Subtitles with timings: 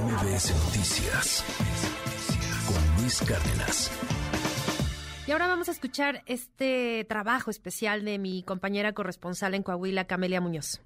[0.00, 1.44] MBS Noticias
[2.66, 3.92] con Luis Cárdenas.
[5.28, 10.40] Y ahora vamos a escuchar este trabajo especial de mi compañera corresponsal en Coahuila, Camelia
[10.40, 10.80] Muñoz.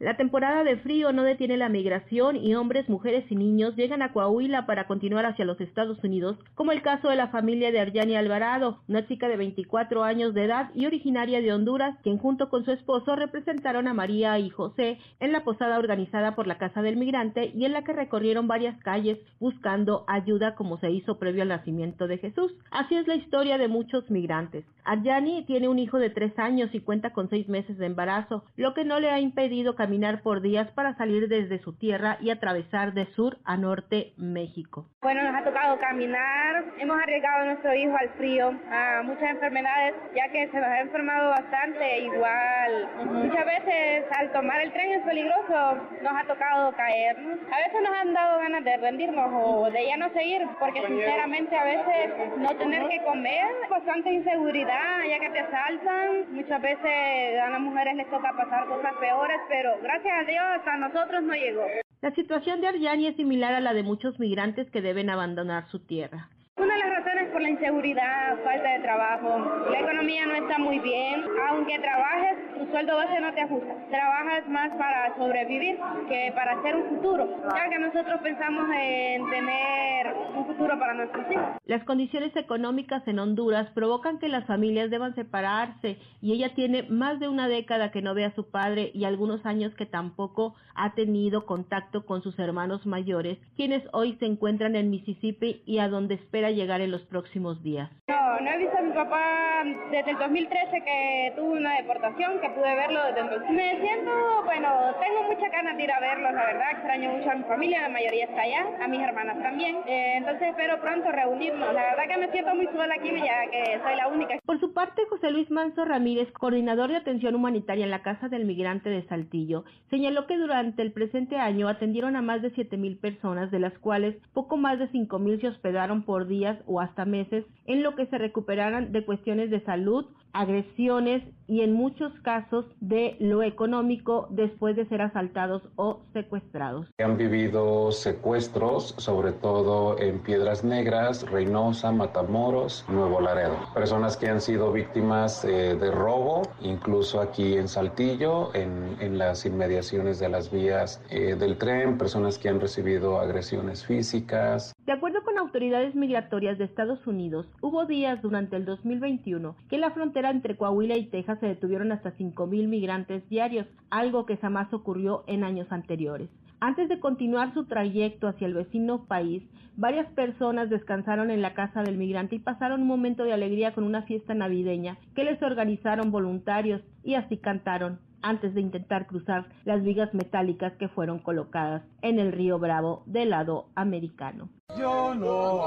[0.00, 4.14] La temporada de frío no detiene la migración y hombres, mujeres y niños llegan a
[4.14, 8.16] Coahuila para continuar hacia los Estados Unidos, como el caso de la familia de Arjani
[8.16, 12.64] Alvarado, una chica de 24 años de edad y originaria de Honduras, quien junto con
[12.64, 16.96] su esposo representaron a María y José en la posada organizada por la Casa del
[16.96, 21.48] Migrante y en la que recorrieron varias calles buscando ayuda como se hizo previo al
[21.48, 22.54] nacimiento de Jesús.
[22.70, 24.64] Así es la historia de muchos migrantes.
[24.82, 28.72] Arjani tiene un hijo de tres años y cuenta con seis meses de embarazo, lo
[28.72, 32.30] que no le ha impedido caminar caminar por días para salir desde su tierra y
[32.30, 34.86] atravesar de sur a norte México.
[35.02, 39.94] Bueno, nos ha tocado caminar, hemos arriesgado a nuestro hijo al frío, a muchas enfermedades,
[40.14, 42.88] ya que se nos ha enfermado bastante igual.
[43.04, 47.40] Muchas veces al tomar el tren es peligroso, nos ha tocado caernos.
[47.50, 51.56] A veces nos han dado ganas de rendirnos o de ya no seguir, porque sinceramente
[51.56, 56.32] a veces no tener que comer, bastante inseguridad, ya que te asaltan.
[56.32, 60.76] Muchas veces a las mujeres les toca pasar cosas peores, pero gracias a Dios a
[60.78, 61.66] nosotros no llegó.
[62.00, 65.80] La situación de Arjani es similar a la de muchos migrantes que deben abandonar su
[65.80, 66.28] tierra.
[66.70, 69.44] Una de las razones por la inseguridad, falta de trabajo.
[69.72, 71.24] La economía no está muy bien.
[71.48, 73.74] Aunque trabajes, tu sueldo base no te ajusta.
[73.90, 77.28] Trabajas más para sobrevivir que para hacer un futuro.
[77.56, 81.44] Ya que nosotros pensamos en tener un futuro para nuestros hijos.
[81.64, 87.18] Las condiciones económicas en Honduras provocan que las familias deban separarse y ella tiene más
[87.18, 90.94] de una década que no ve a su padre y algunos años que tampoco ha
[90.94, 96.14] tenido contacto con sus hermanos mayores, quienes hoy se encuentran en Mississippi y a donde
[96.14, 97.90] espera llegar en los próximos días?
[98.06, 102.50] No, no he visto a mi papá desde el 2013 que tuvo una deportación, que
[102.50, 103.50] pude verlo desde entonces.
[103.50, 104.10] Me siento,
[104.44, 104.68] bueno,
[105.00, 107.88] tengo muchas ganas de ir a verlo, la verdad, extraño mucho a mi familia, la
[107.88, 109.76] mayoría está allá, a mis hermanas también.
[109.86, 111.72] Eh, entonces espero pronto reunirnos.
[111.72, 114.34] La verdad que me siento muy sola aquí, ya que soy la única.
[114.44, 118.44] Por su parte, José Luis Manso Ramírez, coordinador de atención humanitaria en la Casa del
[118.44, 123.50] Migrante de Saltillo, señaló que durante el presente año atendieron a más de 7.000 personas,
[123.50, 126.26] de las cuales poco más de 5.000 se hospedaron por
[126.66, 131.72] o hasta meses en lo que se recuperaran de cuestiones de salud, agresiones y en
[131.72, 136.86] muchos casos de lo económico después de ser asaltados o secuestrados.
[136.98, 143.56] Han vivido secuestros, sobre todo en Piedras Negras, Reynosa, Matamoros, Nuevo Laredo.
[143.74, 149.44] Personas que han sido víctimas eh, de robo, incluso aquí en Saltillo, en, en las
[149.44, 154.72] inmediaciones de las vías eh, del tren, personas que han recibido agresiones físicas.
[154.86, 159.90] De acuerdo con autoridades migratorias de Estados Unidos, hubo días durante el 2021 que la
[160.28, 165.44] entre Coahuila y Texas se detuvieron hasta 5.000 migrantes diarios, algo que jamás ocurrió en
[165.44, 166.28] años anteriores.
[166.60, 169.42] Antes de continuar su trayecto hacia el vecino país,
[169.76, 173.84] varias personas descansaron en la casa del migrante y pasaron un momento de alegría con
[173.84, 179.82] una fiesta navideña que les organizaron voluntarios y así cantaron antes de intentar cruzar las
[179.82, 184.50] vigas metálicas que fueron colocadas en el río Bravo del lado americano.
[184.78, 185.64] Yo no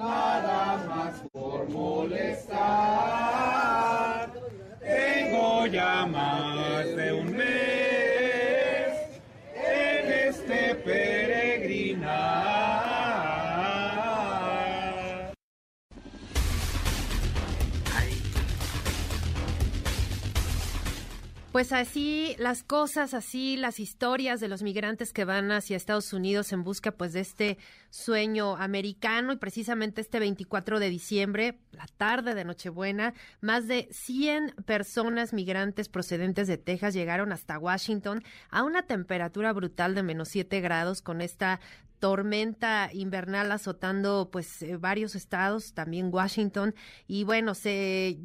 [0.00, 2.60] nada más por molestar.
[4.80, 7.79] Tengo ya más de un mes
[21.52, 26.52] Pues así las cosas, así las historias de los migrantes que van hacia Estados Unidos
[26.52, 27.58] en busca pues de este
[27.90, 34.54] sueño americano y precisamente este 24 de diciembre, la tarde de Nochebuena, más de 100
[34.64, 40.60] personas migrantes procedentes de Texas llegaron hasta Washington a una temperatura brutal de menos 7
[40.60, 41.58] grados con esta
[41.98, 46.76] tormenta invernal azotando pues eh, varios estados, también Washington.
[47.08, 48.18] Y bueno, se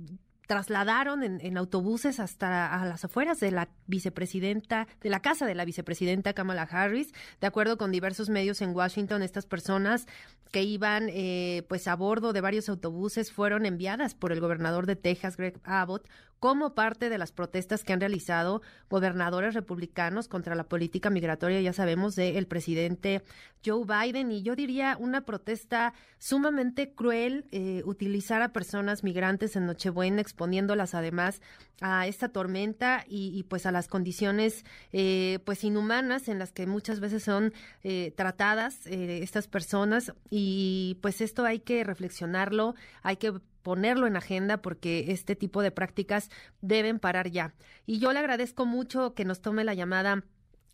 [0.47, 5.55] trasladaron en, en, autobuses hasta a las afueras de la vicepresidenta, de la casa de
[5.55, 7.13] la vicepresidenta Kamala Harris.
[7.41, 10.07] De acuerdo con diversos medios en Washington, estas personas
[10.51, 14.95] que iban eh, pues a bordo de varios autobuses fueron enviadas por el gobernador de
[14.95, 16.07] Texas, Greg Abbott,
[16.39, 21.73] como parte de las protestas que han realizado gobernadores republicanos contra la política migratoria, ya
[21.73, 23.23] sabemos, del presidente
[23.65, 24.31] Joe Biden.
[24.31, 30.93] Y yo diría una protesta sumamente cruel, eh, utilizar a personas migrantes en Nochebuena, exponiéndolas
[30.93, 31.41] además
[31.81, 34.63] a esta tormenta y, y pues a las condiciones
[34.93, 37.53] eh, pues inhumanas en las que muchas veces son
[37.83, 43.31] eh, tratadas eh, estas personas y pues esto hay que reflexionarlo, hay que
[43.63, 46.29] ponerlo en agenda porque este tipo de prácticas
[46.59, 47.55] deben parar ya.
[47.85, 50.25] Y yo le agradezco mucho que nos tome la llamada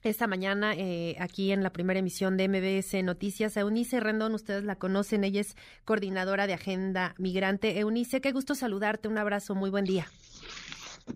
[0.01, 3.55] esta mañana eh, aquí en la primera emisión de MBS Noticias.
[3.55, 5.55] Eunice Rendón, ustedes la conocen, ella es
[5.85, 7.77] coordinadora de Agenda Migrante.
[7.77, 10.07] Eunice, qué gusto saludarte, un abrazo, muy buen día.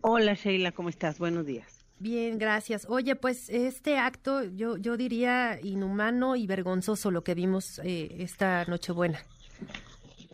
[0.02, 1.18] Hola Sheila, ¿cómo estás?
[1.18, 1.75] Buenos días.
[1.98, 2.86] Bien, gracias.
[2.90, 8.66] Oye, pues este acto yo, yo diría inhumano y vergonzoso lo que vimos eh, esta
[8.66, 9.24] Nochebuena.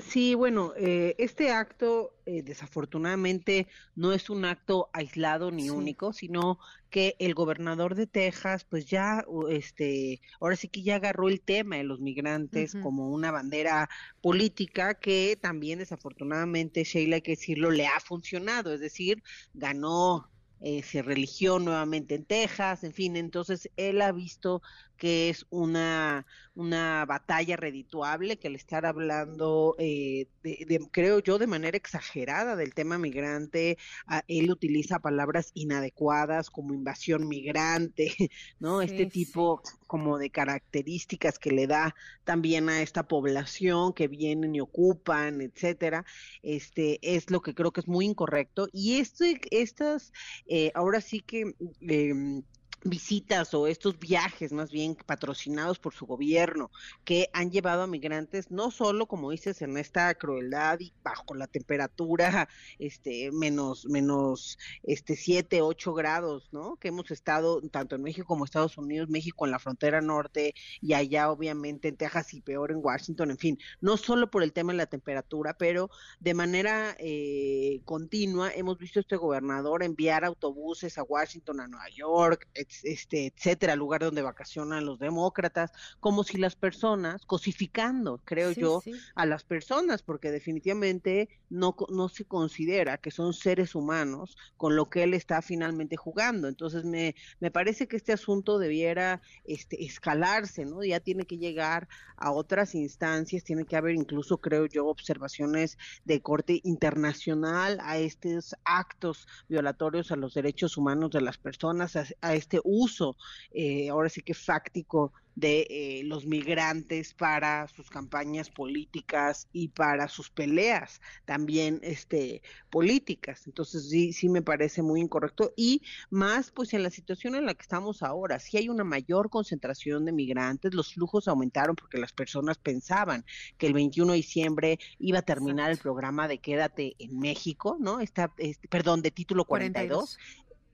[0.01, 6.57] Sí, bueno, eh, este acto eh, desafortunadamente no es un acto aislado ni único, sino
[6.89, 11.77] que el gobernador de Texas, pues ya, este, ahora sí que ya agarró el tema
[11.77, 13.89] de los migrantes como una bandera
[14.21, 19.21] política que también desafortunadamente, Sheila, hay que decirlo, le ha funcionado, es decir,
[19.53, 20.29] ganó
[20.61, 24.61] eh, se religió nuevamente en Texas, en fin, entonces él ha visto
[25.01, 31.47] que es una, una batalla redituable, que al estar hablando, eh, de, creo yo, de
[31.47, 33.79] manera exagerada del tema migrante,
[34.27, 38.13] él utiliza palabras inadecuadas como invasión migrante,
[38.59, 38.83] ¿no?
[38.83, 44.61] este tipo como de características que le da también a esta población que vienen y
[44.61, 46.05] ocupan, etcétera,
[46.43, 48.67] este es lo que creo que es muy incorrecto.
[48.71, 50.13] Y este, estas,
[50.45, 52.43] eh, ahora sí que eh,
[52.83, 56.71] visitas o estos viajes más bien patrocinados por su gobierno
[57.03, 61.47] que han llevado a migrantes no solo como dices en esta crueldad y bajo la
[61.47, 62.49] temperatura
[62.79, 68.45] este menos menos este 7 8 grados no que hemos estado tanto en México como
[68.45, 72.79] Estados Unidos México en la frontera norte y allá obviamente en Texas y peor en
[72.81, 77.81] Washington en fin no solo por el tema de la temperatura pero de manera eh,
[77.85, 82.47] continua hemos visto a este gobernador enviar autobuses a Washington a Nueva York
[82.83, 88.81] este, etcétera, lugar donde vacacionan los demócratas, como si las personas, cosificando, creo yo,
[89.15, 94.89] a las personas, porque definitivamente no, no se considera que son seres humanos con lo
[94.89, 96.47] que él está finalmente jugando.
[96.47, 100.83] Entonces me, me parece que este asunto debiera este, escalarse, ¿no?
[100.83, 106.21] Ya tiene que llegar a otras instancias, tiene que haber incluso, creo yo, observaciones de
[106.21, 112.33] corte internacional a estos actos violatorios a los derechos humanos de las personas, a, a
[112.33, 113.17] este uso,
[113.51, 120.07] eh, ahora sí que fáctico de eh, los migrantes para sus campañas políticas y para
[120.07, 123.47] sus peleas también este políticas.
[123.47, 125.53] Entonces sí sí me parece muy incorrecto.
[125.55, 129.29] Y más pues en la situación en la que estamos ahora si hay una mayor
[129.29, 133.25] concentración de migrantes los flujos aumentaron porque las personas pensaban
[133.57, 137.99] que el 21 de diciembre iba a terminar el programa de quédate en México no
[137.99, 140.17] está este, perdón de título 42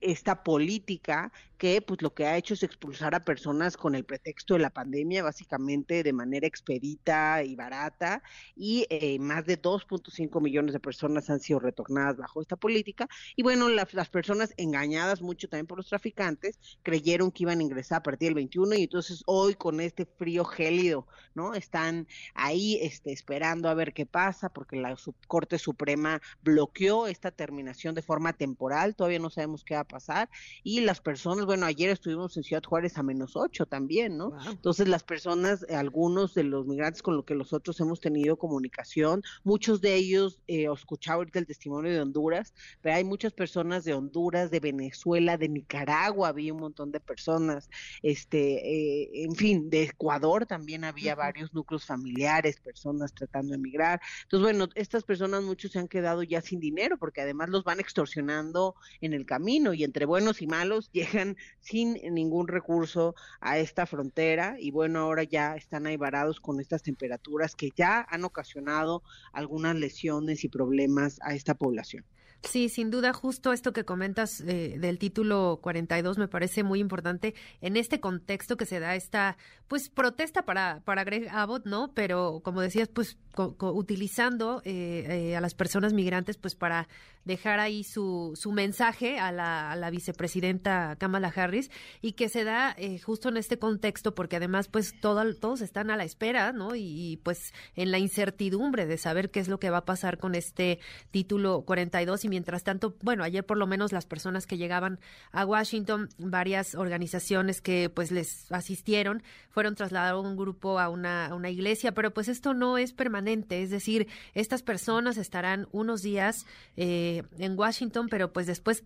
[0.00, 4.54] esta política que pues lo que ha hecho es expulsar a personas con el pretexto
[4.54, 8.22] de la pandemia, básicamente de manera expedita y barata,
[8.54, 13.08] y eh, más de 2.5 millones de personas han sido retornadas bajo esta política.
[13.36, 17.62] Y bueno, las, las personas engañadas mucho también por los traficantes, creyeron que iban a
[17.62, 21.54] ingresar a partir del 21 y entonces hoy con este frío gélido, ¿no?
[21.54, 24.96] Están ahí este, esperando a ver qué pasa, porque la
[25.26, 30.30] Corte Suprema bloqueó esta terminación de forma temporal, todavía no sabemos qué va a pasar,
[30.62, 34.32] y las personas bueno, ayer estuvimos en Ciudad Juárez a menos ocho también, ¿no?
[34.50, 39.22] Entonces las personas, eh, algunos de los migrantes con los que nosotros hemos tenido comunicación,
[39.44, 42.52] muchos de ellos, eh, escuchaba ahorita el testimonio de Honduras,
[42.82, 47.70] pero hay muchas personas de Honduras, de Venezuela, de Nicaragua, había un montón de personas,
[48.02, 54.02] este, eh, en fin, de Ecuador también había varios núcleos familiares, personas tratando de emigrar.
[54.24, 57.80] Entonces, bueno, estas personas muchos se han quedado ya sin dinero porque además los van
[57.80, 63.86] extorsionando en el camino y entre buenos y malos llegan sin ningún recurso a esta
[63.86, 69.02] frontera y bueno, ahora ya están ahí varados con estas temperaturas que ya han ocasionado
[69.32, 72.04] algunas lesiones y problemas a esta población.
[72.44, 77.34] Sí, sin duda, justo esto que comentas eh, del título 42 me parece muy importante
[77.60, 81.92] en este contexto que se da esta, pues, protesta para, para Greg Abbott, ¿no?
[81.94, 83.18] Pero, como decías, pues,
[83.58, 86.88] utilizando eh, eh, a las personas migrantes, pues, para
[87.24, 92.42] dejar ahí su, su mensaje a la, a la vicepresidenta Kamala Harris y que se
[92.44, 96.74] da justo en este contexto porque además, pues, todo, todos están a la espera, ¿no?
[96.74, 100.18] Y, y, pues, en la incertidumbre de saber qué es lo que va a pasar
[100.18, 100.78] con este
[101.10, 104.98] título 42 mientras tanto, bueno, ayer por lo menos las personas que llegaban
[105.32, 111.34] a Washington, varias organizaciones que pues les asistieron, fueron trasladados un grupo a una, a
[111.34, 116.46] una iglesia, pero pues esto no es permanente, es decir, estas personas estarán unos días
[116.76, 118.84] eh, en Washington, pero pues después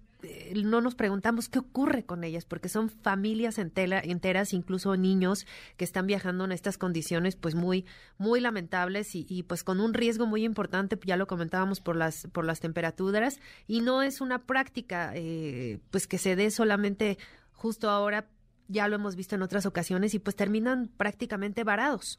[0.64, 6.07] no nos preguntamos qué ocurre con ellas, porque son familias enteras, incluso niños que están
[6.07, 7.85] viajando en estas condiciones, pues muy,
[8.19, 12.29] muy lamentables y, y, pues con un riesgo muy importante, ya lo comentábamos por las,
[12.33, 17.19] por las temperaturas, y no es una práctica, eh, pues que se dé solamente
[17.52, 18.29] justo ahora
[18.69, 22.19] ya lo hemos visto en otras ocasiones y pues terminan prácticamente varados.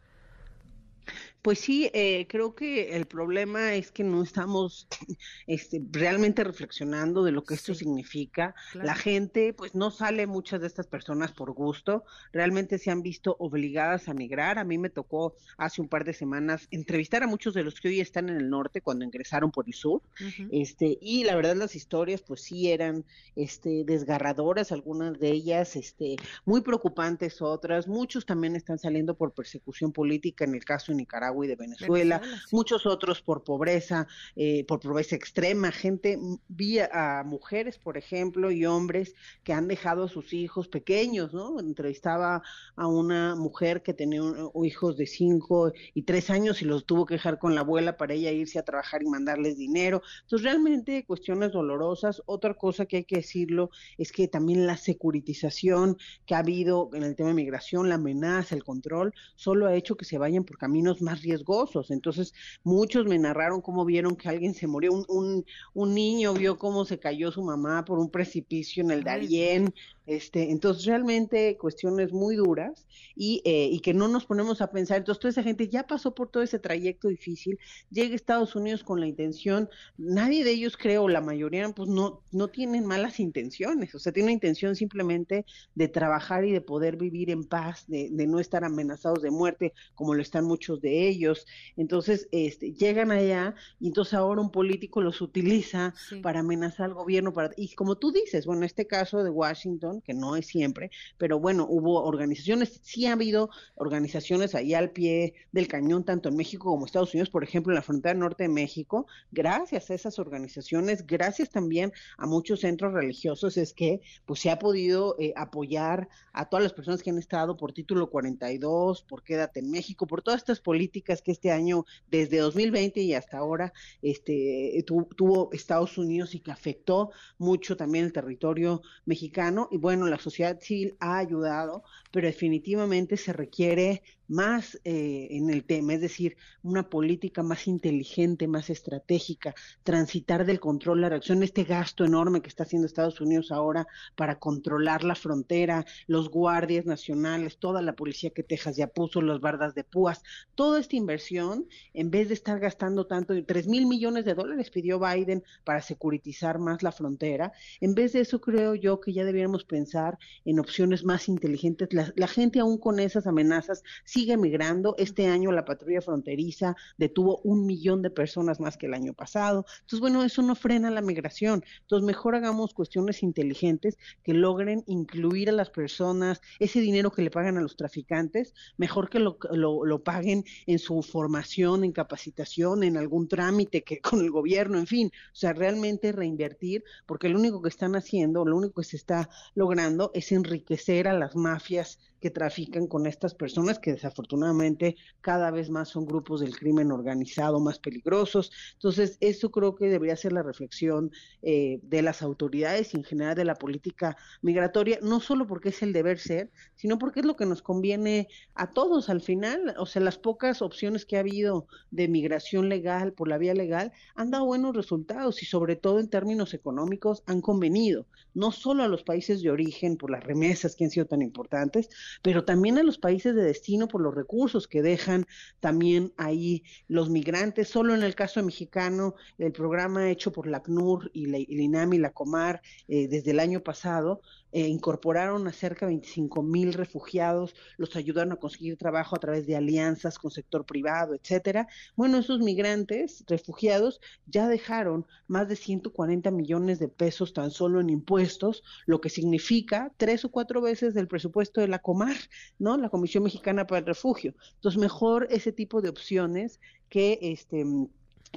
[1.44, 4.88] Pues sí, eh, creo que el problema es que no estamos
[5.46, 8.56] este, realmente reflexionando de lo que esto significa.
[8.74, 13.36] La gente, pues no sale muchas de estas personas por gusto, realmente se han visto
[13.40, 14.58] obligadas a migrar.
[14.58, 17.90] A mí me tocó hace un par de semanas entrevistar a muchos de los que
[17.90, 20.02] hoy están en el norte cuando ingresaron por el sur,
[20.50, 23.04] este, y la verdad las historias, pues sí eran,
[23.36, 27.90] este, desgarradoras, algunas de ellas, este, muy preocupantes otras.
[27.90, 32.22] Muchos también están saliendo por persecución política, en el caso Nicaragua y de Venezuela,
[32.52, 38.66] muchos otros por pobreza, eh, por pobreza extrema, gente, vi a mujeres, por ejemplo, y
[38.66, 41.60] hombres que han dejado a sus hijos pequeños, ¿no?
[41.60, 42.42] Entrevistaba
[42.76, 44.22] a una mujer que tenía
[44.64, 48.14] hijos de cinco y tres años y los tuvo que dejar con la abuela para
[48.14, 50.02] ella irse a trabajar y mandarles dinero.
[50.24, 52.22] Entonces, realmente cuestiones dolorosas.
[52.26, 57.04] Otra cosa que hay que decirlo es que también la securitización que ha habido en
[57.04, 60.58] el tema de migración, la amenaza, el control, solo ha hecho que se vayan por
[60.58, 61.92] caminos más riesgosos.
[61.92, 64.94] Entonces, muchos me narraron cómo vieron que alguien se murió.
[64.94, 69.04] Un, un, un niño vio cómo se cayó su mamá por un precipicio en el
[69.04, 69.74] Darién.
[70.06, 72.86] Este, entonces, realmente cuestiones muy duras
[73.16, 74.98] y, eh, y que no nos ponemos a pensar.
[74.98, 77.58] Entonces, toda esa gente ya pasó por todo ese trayecto difícil,
[77.90, 82.22] llega a Estados Unidos con la intención, nadie de ellos creo, la mayoría, pues no,
[82.32, 87.30] no tienen malas intenciones, o sea, tienen intención simplemente de trabajar y de poder vivir
[87.30, 91.46] en paz, de, de no estar amenazados de muerte, como lo están muchos de ellos.
[91.78, 97.34] Entonces, este, llegan allá y entonces ahora un político los utiliza para amenazar al gobierno.
[97.34, 101.40] Para, y como tú dices, bueno, este caso de Washington, que no es siempre, pero
[101.40, 106.70] bueno, hubo organizaciones, sí ha habido organizaciones ahí al pie del cañón, tanto en México
[106.70, 110.20] como en Estados Unidos, por ejemplo, en la frontera norte de México, gracias a esas
[110.20, 116.10] organizaciones, gracias también a muchos centros religiosos, es que pues se ha podido eh, apoyar
[116.32, 120.22] a todas las personas que han estado por título 42, por Quédate en México, por
[120.22, 126.34] todas estas políticas que este año, desde 2020 y hasta ahora, este, tuvo Estados Unidos
[126.36, 129.68] y que afectó mucho también el territorio mexicano.
[129.72, 135.64] Y bueno, la sociedad civil ha ayudado, pero definitivamente se requiere más eh, en el
[135.64, 139.54] tema, es decir, una política más inteligente, más estratégica,
[139.84, 144.40] transitar del control la reacción, este gasto enorme que está haciendo Estados Unidos ahora para
[144.40, 149.76] controlar la frontera, los guardias nacionales, toda la policía que Texas ya puso, las bardas
[149.76, 150.24] de púas,
[150.56, 155.00] toda esta inversión, en vez de estar gastando tanto, tres mil millones de dólares pidió
[155.00, 159.66] Biden para securitizar más la frontera, en vez de eso creo yo que ya debiéramos
[159.66, 161.90] pensar en opciones más inteligentes.
[161.92, 164.96] La, gente aún con esas amenazas sigue migrando.
[164.98, 169.66] Este año la patrulla fronteriza detuvo un millón de personas más que el año pasado.
[169.82, 171.64] Entonces, bueno, eso no frena la migración.
[171.82, 177.32] Entonces, mejor hagamos cuestiones inteligentes que logren incluir a las personas, ese dinero que le
[177.32, 182.98] pagan a los traficantes, mejor que lo, lo, paguen en su formación, en capacitación, en
[182.98, 187.62] algún trámite que con el gobierno, en fin, o sea, realmente reinvertir, porque lo único
[187.62, 192.32] que están haciendo, lo único que se está logrando es enriquecer a las mafias que
[192.32, 197.80] trafican con estas personas que desafortunadamente cada vez más son grupos del crimen organizado más
[197.80, 198.50] peligrosos.
[198.76, 201.12] Entonces, eso creo que debería ser la reflexión
[201.42, 205.84] eh, de las autoridades y en general de la política migratoria, no solo porque es
[205.84, 209.76] el deber ser, sino porque es lo que nos conviene a todos al final.
[209.78, 213.92] O sea, las pocas opciones que ha habido de migración legal por la vía legal
[214.16, 218.88] han dado buenos resultados y sobre todo en términos económicos han convenido, no solo a
[218.88, 221.90] los países de origen por las remesas que han sido tan importantes,
[222.22, 225.26] pero también a los países de destino por los recursos que dejan
[225.60, 227.70] también ahí los migrantes.
[227.70, 231.98] Solo en el caso mexicano, el programa hecho por la CNUR y la, el INAMI
[231.98, 234.22] y la Comar eh, desde el año pasado
[234.54, 239.48] eh, incorporaron a cerca de 25 mil refugiados, los ayudaron a conseguir trabajo a través
[239.48, 241.68] de alianzas con sector privado, etcétera.
[241.96, 247.90] Bueno, esos migrantes, refugiados, ya dejaron más de 140 millones de pesos tan solo en
[247.90, 252.16] impuestos, lo que significa tres o cuatro veces del presupuesto de la Comar,
[252.60, 252.78] ¿no?
[252.78, 254.36] La Comisión Mexicana para el Refugio.
[254.56, 257.66] Entonces, mejor ese tipo de opciones que este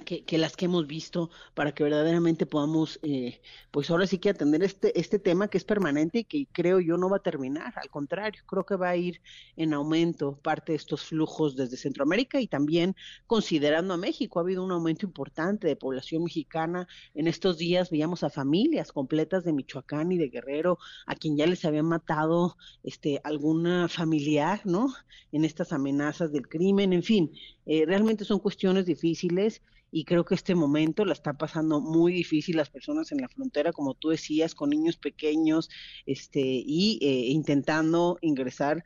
[0.05, 4.63] que, las que hemos visto para que verdaderamente podamos, eh, pues ahora sí que atender
[4.63, 7.89] este, este tema que es permanente y que creo yo no va a terminar, al
[7.89, 9.21] contrario, creo que va a ir
[9.57, 12.95] en aumento parte de estos flujos desde Centroamérica y también
[13.27, 16.87] considerando a México, ha habido un aumento importante de población mexicana.
[17.15, 21.47] En estos días veíamos a familias completas de Michoacán y de Guerrero, a quien ya
[21.47, 24.95] les habían matado este, alguna familiar, ¿no?
[25.33, 27.33] En estas amenazas del crimen, en fin,
[27.65, 29.63] eh, realmente son cuestiones difíciles
[29.97, 33.73] y creo que este momento la está pasando muy difícil las personas en la frontera,
[33.73, 35.71] como tú decías, con niños pequeños,
[36.05, 38.85] este, y eh, intentando ingresar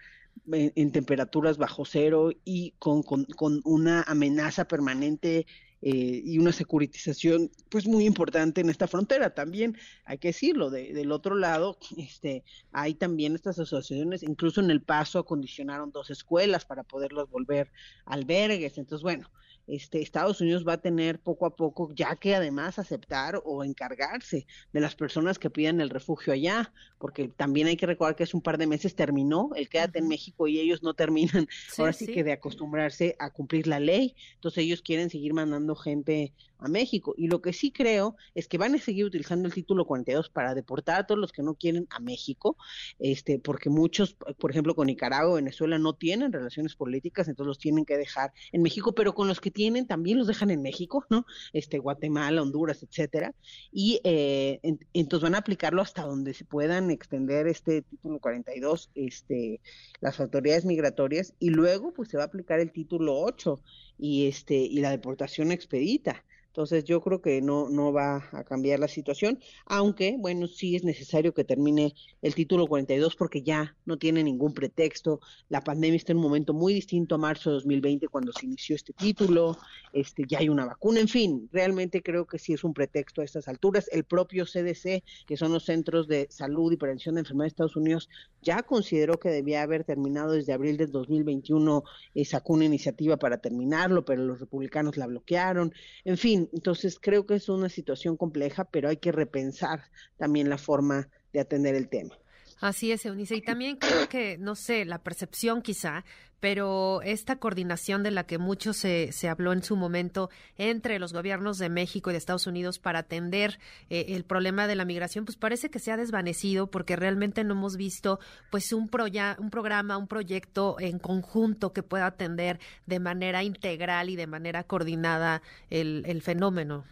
[0.53, 5.47] en, temperaturas bajo cero y con, con, con una amenaza permanente
[5.83, 9.35] eh, y una securitización pues muy importante en esta frontera.
[9.35, 14.81] También hay que decirlo, del otro lado, este, hay también estas asociaciones, incluso en El
[14.81, 17.73] Paso acondicionaron dos escuelas para poderlos volver
[18.05, 18.79] albergues.
[18.79, 19.29] Entonces, bueno,
[19.71, 24.47] este, Estados Unidos va a tener poco a poco, ya que además aceptar o encargarse
[24.73, 28.37] de las personas que piden el refugio allá, porque también hay que recordar que hace
[28.37, 31.47] un par de meses terminó el quédate en México y ellos no terminan,
[31.79, 36.33] ahora sí, que de acostumbrarse a cumplir la ley, entonces ellos quieren seguir mandando gente
[36.59, 37.15] a México.
[37.17, 40.55] Y lo que sí creo es que van a seguir utilizando el título 42 para
[40.55, 42.57] deportar a todos los que no quieren a México,
[42.99, 47.85] este, porque muchos, por ejemplo, con Nicaragua, Venezuela no tienen relaciones políticas, entonces los tienen
[47.85, 51.27] que dejar en México, pero con los que tienen también los dejan en México, ¿no?
[51.53, 53.35] Este, Guatemala, Honduras, etcétera.
[53.73, 54.61] Y eh,
[54.93, 59.61] entonces van a aplicarlo hasta donde se puedan extender este título 42, este,
[60.01, 63.61] las autoridades migratorias, y luego pues se va a aplicar el título 8
[63.99, 66.25] y este, y la deportación expedita.
[66.51, 70.83] Entonces yo creo que no, no va a cambiar la situación, aunque bueno, sí es
[70.83, 75.21] necesario que termine el título 42 porque ya no tiene ningún pretexto.
[75.49, 78.75] La pandemia está en un momento muy distinto a marzo de 2020 cuando se inició
[78.75, 79.59] este título,
[79.93, 83.25] este, ya hay una vacuna, en fin, realmente creo que sí es un pretexto a
[83.25, 83.89] estas alturas.
[83.93, 87.77] El propio CDC, que son los Centros de Salud y Prevención de Enfermedades de Estados
[87.77, 88.09] Unidos,
[88.43, 93.39] ya consideró que debía haber terminado desde abril del 2021, eh, sacó una iniciativa para
[93.39, 95.73] terminarlo, pero los republicanos la bloquearon.
[96.05, 99.85] En fin, entonces creo que es una situación compleja, pero hay que repensar
[100.17, 102.20] también la forma de atender el tema.
[102.61, 103.37] Así es, Eunice.
[103.37, 106.05] Y también creo que, no sé, la percepción quizá,
[106.41, 111.13] pero esta coordinación de la que mucho se, se habló en su momento entre los
[111.13, 115.25] gobiernos de México y de Estados Unidos para atender eh, el problema de la migración,
[115.25, 118.91] pues parece que se ha desvanecido porque realmente no hemos visto pues un,
[119.39, 124.65] un programa, un proyecto en conjunto que pueda atender de manera integral y de manera
[124.65, 126.85] coordinada el, el fenómeno.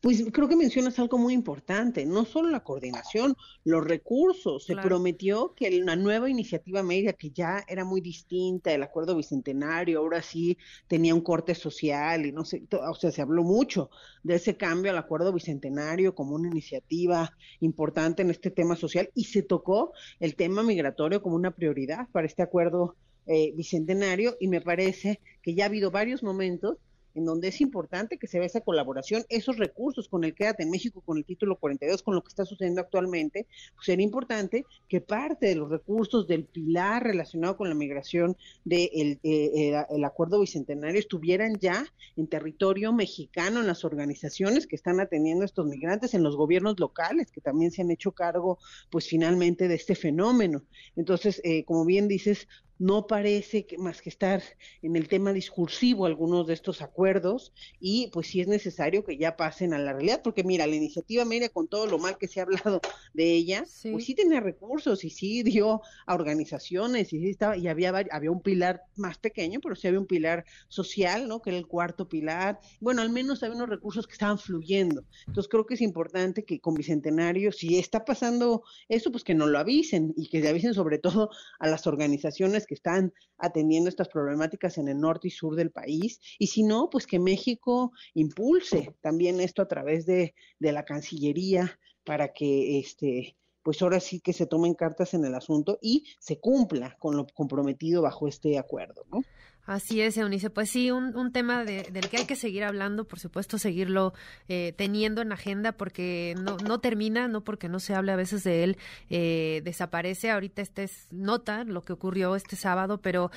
[0.00, 4.64] Pues creo que mencionas algo muy importante, no solo la coordinación, los recursos.
[4.64, 9.98] Se prometió que una nueva iniciativa media que ya era muy distinta, el acuerdo bicentenario,
[9.98, 10.56] ahora sí
[10.88, 13.90] tenía un corte social y no sé, o sea, se habló mucho
[14.22, 19.24] de ese cambio al acuerdo bicentenario como una iniciativa importante en este tema social y
[19.24, 24.62] se tocó el tema migratorio como una prioridad para este acuerdo eh, bicentenario y me
[24.62, 26.78] parece que ya ha habido varios momentos
[27.20, 30.70] en donde es importante que se vea esa colaboración, esos recursos con el Quédate en
[30.70, 35.00] México, con el título 42, con lo que está sucediendo actualmente, pues sería importante que
[35.00, 40.40] parte de los recursos del pilar relacionado con la migración del de eh, el acuerdo
[40.40, 41.84] bicentenario estuvieran ya
[42.16, 46.80] en territorio mexicano, en las organizaciones que están atendiendo a estos migrantes, en los gobiernos
[46.80, 48.58] locales que también se han hecho cargo,
[48.90, 50.62] pues finalmente, de este fenómeno.
[50.96, 52.48] Entonces, eh, como bien dices,
[52.80, 54.42] no parece que más que estar
[54.80, 59.36] en el tema discursivo algunos de estos acuerdos y pues sí es necesario que ya
[59.36, 62.40] pasen a la realidad porque mira la iniciativa media con todo lo mal que se
[62.40, 62.80] ha hablado
[63.12, 67.68] de ella pues sí tenía recursos y sí dio a organizaciones y sí estaba y
[67.68, 71.58] había había un pilar más pequeño pero sí había un pilar social no que era
[71.58, 72.60] el cuarto pilar.
[72.80, 75.04] Bueno al menos había unos recursos que estaban fluyendo.
[75.26, 79.50] Entonces creo que es importante que con bicentenario si está pasando eso pues que nos
[79.50, 84.08] lo avisen y que se avisen sobre todo a las organizaciones que están atendiendo estas
[84.08, 86.20] problemáticas en el norte y sur del país.
[86.38, 91.80] Y si no, pues que México impulse también esto a través de, de la Cancillería
[92.04, 96.38] para que este pues ahora sí que se tomen cartas en el asunto y se
[96.38, 99.22] cumpla con lo comprometido bajo este acuerdo, ¿no?
[99.70, 100.50] Así es, Eunice.
[100.50, 104.14] Pues sí, un, un tema del que hay que seguir hablando, por supuesto, seguirlo
[104.48, 108.42] eh, teniendo en agenda porque no, no termina, no porque no se hable a veces
[108.42, 108.78] de él,
[109.10, 110.32] eh, desaparece.
[110.32, 113.30] Ahorita este es nota lo que ocurrió este sábado, pero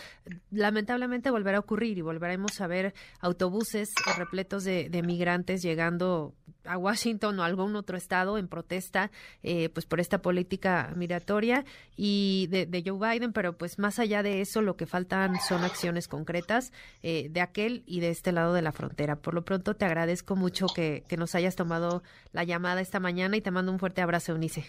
[0.49, 6.33] lamentablemente volverá a ocurrir y volveremos a ver autobuses repletos de, de migrantes llegando
[6.65, 11.65] a Washington o algún otro estado en protesta eh, pues por esta política migratoria
[11.95, 15.63] y de, de, Joe Biden, pero pues más allá de eso lo que faltan son
[15.63, 19.17] acciones concretas eh, de aquel y de este lado de la frontera.
[19.17, 23.35] Por lo pronto te agradezco mucho que, que nos hayas tomado la llamada esta mañana
[23.35, 24.65] y te mando un fuerte abrazo, Eunice.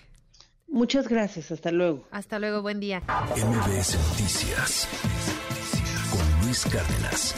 [0.66, 2.04] Muchas gracias, hasta luego.
[2.10, 3.00] Hasta luego, buen día.
[3.00, 4.88] MBS Noticias
[6.10, 7.34] con Luis Cárdenas.